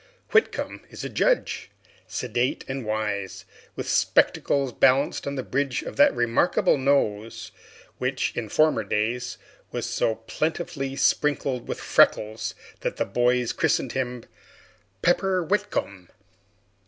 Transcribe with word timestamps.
Whitcomb 0.31 0.81
is 0.89 1.03
a 1.03 1.09
judge, 1.09 1.69
sedate 2.07 2.65
and 2.67 2.83
wise, 2.83 3.45
with 3.75 3.87
spectacles 3.87 4.73
balanced 4.73 5.27
on 5.27 5.35
the 5.35 5.43
bridge 5.43 5.83
of 5.83 5.95
that 5.97 6.11
remarkable 6.15 6.79
nose 6.79 7.51
which, 7.99 8.35
in 8.35 8.49
former 8.49 8.83
days, 8.83 9.37
was 9.71 9.85
so 9.85 10.15
plentifully 10.15 10.95
sprinkled 10.95 11.67
with 11.67 11.79
freckles 11.79 12.55
that 12.79 12.97
the 12.97 13.05
boys 13.05 13.53
christened 13.53 13.91
him 13.91 14.25
Pepper 15.03 15.43
Whitcomb. 15.43 16.09